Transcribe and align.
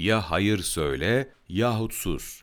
Ya 0.00 0.30
hayır 0.30 0.58
söyle 0.58 1.32
yahut 1.48 1.94
sus. 1.94 2.42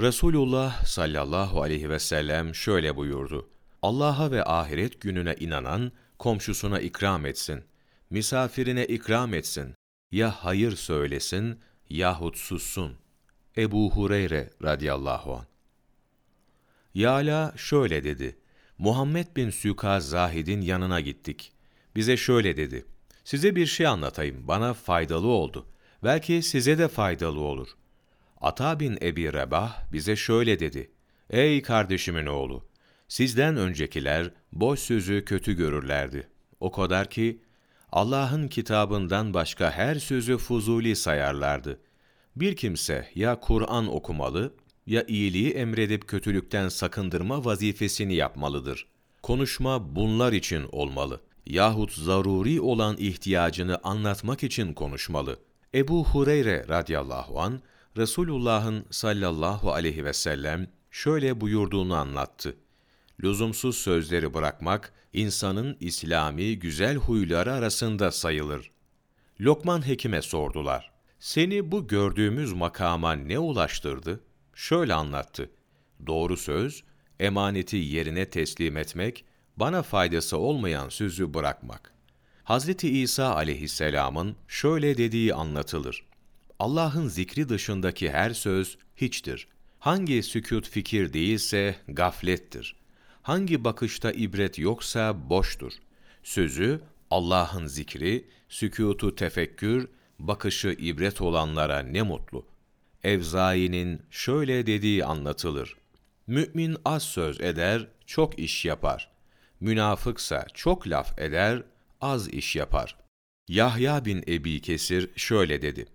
Resulullah 0.00 0.84
sallallahu 0.84 1.62
aleyhi 1.62 1.90
ve 1.90 1.98
sellem 1.98 2.54
şöyle 2.54 2.96
buyurdu. 2.96 3.50
Allah'a 3.82 4.30
ve 4.30 4.44
ahiret 4.44 5.00
gününe 5.00 5.34
inanan 5.40 5.92
komşusuna 6.18 6.80
ikram 6.80 7.26
etsin. 7.26 7.64
Misafirine 8.10 8.86
ikram 8.86 9.34
etsin. 9.34 9.74
Ya 10.12 10.30
hayır 10.30 10.76
söylesin 10.76 11.60
yahut 11.90 12.36
sussun. 12.36 12.96
Ebu 13.56 13.90
Hureyre 13.90 14.50
radıyallahu 14.62 15.34
anh. 15.34 15.46
Yala 16.94 17.54
şöyle 17.56 18.04
dedi. 18.04 18.38
Muhammed 18.78 19.36
bin 19.36 19.50
Sükaz 19.50 20.08
Zahid'in 20.08 20.60
yanına 20.60 21.00
gittik. 21.00 21.52
Bize 21.96 22.16
şöyle 22.16 22.56
dedi. 22.56 22.86
Size 23.24 23.56
bir 23.56 23.66
şey 23.66 23.86
anlatayım. 23.86 24.48
Bana 24.48 24.74
faydalı 24.74 25.26
oldu. 25.26 25.66
Belki 26.04 26.42
size 26.42 26.78
de 26.78 26.88
faydalı 26.88 27.40
olur. 27.40 27.68
Ata 28.40 28.80
bin 28.80 28.98
Ebi 29.02 29.32
Rebah 29.32 29.92
bize 29.92 30.16
şöyle 30.16 30.60
dedi. 30.60 30.90
Ey 31.30 31.62
kardeşimin 31.62 32.26
oğlu! 32.26 32.64
Sizden 33.08 33.56
öncekiler 33.56 34.30
boş 34.52 34.80
sözü 34.80 35.24
kötü 35.24 35.52
görürlerdi. 35.52 36.28
O 36.60 36.70
kadar 36.70 37.10
ki 37.10 37.42
Allah'ın 37.92 38.48
kitabından 38.48 39.34
başka 39.34 39.70
her 39.70 39.94
sözü 39.94 40.38
fuzuli 40.38 40.96
sayarlardı. 40.96 41.80
Bir 42.36 42.56
kimse 42.56 43.08
ya 43.14 43.40
Kur'an 43.40 43.94
okumalı 43.94 44.54
ya 44.86 45.04
iyiliği 45.08 45.50
emredip 45.50 46.08
kötülükten 46.08 46.68
sakındırma 46.68 47.44
vazifesini 47.44 48.14
yapmalıdır. 48.14 48.86
Konuşma 49.22 49.96
bunlar 49.96 50.32
için 50.32 50.66
olmalı. 50.72 51.20
Yahut 51.46 51.92
zaruri 51.92 52.60
olan 52.60 52.96
ihtiyacını 52.96 53.78
anlatmak 53.82 54.42
için 54.42 54.74
konuşmalı. 54.74 55.47
Ebu 55.74 56.04
Hureyre 56.04 56.64
radıyallahu 56.68 57.40
an 57.40 57.60
Resulullah'ın 57.96 58.84
sallallahu 58.90 59.72
aleyhi 59.72 60.04
ve 60.04 60.12
sellem 60.12 60.68
şöyle 60.90 61.40
buyurduğunu 61.40 61.94
anlattı. 61.94 62.56
Lüzumsuz 63.22 63.76
sözleri 63.76 64.34
bırakmak, 64.34 64.92
insanın 65.12 65.76
İslami 65.80 66.58
güzel 66.58 66.96
huyları 66.96 67.52
arasında 67.52 68.10
sayılır. 68.10 68.70
Lokman 69.40 69.86
Hekim'e 69.86 70.22
sordular. 70.22 70.90
Seni 71.20 71.72
bu 71.72 71.86
gördüğümüz 71.86 72.52
makama 72.52 73.12
ne 73.12 73.38
ulaştırdı? 73.38 74.20
Şöyle 74.54 74.94
anlattı. 74.94 75.50
Doğru 76.06 76.36
söz, 76.36 76.84
emaneti 77.20 77.76
yerine 77.76 78.30
teslim 78.30 78.76
etmek, 78.76 79.24
bana 79.56 79.82
faydası 79.82 80.38
olmayan 80.38 80.88
sözü 80.88 81.34
bırakmak. 81.34 81.97
Hazreti 82.48 83.00
İsa 83.00 83.34
aleyhisselamın 83.34 84.36
şöyle 84.48 84.98
dediği 84.98 85.34
anlatılır. 85.34 86.04
Allah'ın 86.58 87.08
zikri 87.08 87.48
dışındaki 87.48 88.10
her 88.10 88.30
söz 88.30 88.78
hiçtir. 88.96 89.48
Hangi 89.78 90.22
sükut 90.22 90.68
fikir 90.68 91.12
değilse 91.12 91.76
gaflettir. 91.88 92.76
Hangi 93.22 93.64
bakışta 93.64 94.12
ibret 94.12 94.58
yoksa 94.58 95.30
boştur. 95.30 95.72
Sözü 96.22 96.80
Allah'ın 97.10 97.66
zikri, 97.66 98.28
sükutu 98.48 99.14
tefekkür, 99.14 99.88
bakışı 100.18 100.68
ibret 100.68 101.20
olanlara 101.20 101.78
ne 101.78 102.02
mutlu. 102.02 102.46
Evzai'nin 103.04 104.02
şöyle 104.10 104.66
dediği 104.66 105.04
anlatılır. 105.04 105.76
Mümin 106.26 106.76
az 106.84 107.02
söz 107.02 107.40
eder, 107.40 107.86
çok 108.06 108.38
iş 108.38 108.64
yapar. 108.64 109.10
Münafıksa 109.60 110.46
çok 110.54 110.88
laf 110.88 111.18
eder, 111.18 111.62
az 112.00 112.28
iş 112.28 112.56
yapar. 112.56 112.96
Yahya 113.48 114.04
bin 114.04 114.24
Ebi 114.28 114.60
Kesir 114.60 115.10
şöyle 115.16 115.62
dedi. 115.62 115.86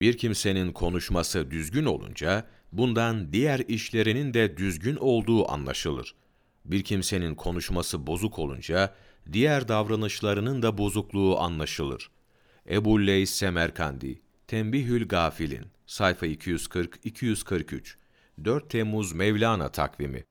Bir 0.00 0.18
kimsenin 0.18 0.72
konuşması 0.72 1.50
düzgün 1.50 1.84
olunca, 1.84 2.46
bundan 2.72 3.32
diğer 3.32 3.58
işlerinin 3.58 4.34
de 4.34 4.56
düzgün 4.56 4.96
olduğu 4.96 5.50
anlaşılır. 5.50 6.14
Bir 6.64 6.84
kimsenin 6.84 7.34
konuşması 7.34 8.06
bozuk 8.06 8.38
olunca, 8.38 8.94
diğer 9.32 9.68
davranışlarının 9.68 10.62
da 10.62 10.78
bozukluğu 10.78 11.38
anlaşılır. 11.38 12.10
Ebu 12.70 13.06
Leys 13.06 13.30
Semerkandi, 13.30 14.22
Tembihül 14.46 15.08
Gafilin, 15.08 15.66
sayfa 15.86 16.26
240-243, 16.26 17.94
4 18.44 18.70
Temmuz 18.70 19.12
Mevlana 19.12 19.72
takvimi 19.72 20.24